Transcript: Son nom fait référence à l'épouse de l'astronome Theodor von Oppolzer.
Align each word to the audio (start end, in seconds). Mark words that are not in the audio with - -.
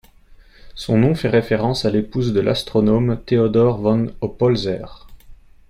Son 0.73 0.97
nom 0.97 1.13
fait 1.13 1.29
référence 1.29 1.85
à 1.85 1.91
l'épouse 1.91 2.33
de 2.33 2.39
l'astronome 2.39 3.21
Theodor 3.23 3.77
von 3.81 4.07
Oppolzer. 4.21 5.07